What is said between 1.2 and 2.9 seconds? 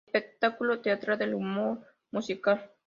humor musical.